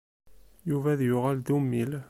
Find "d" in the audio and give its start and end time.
1.41-1.47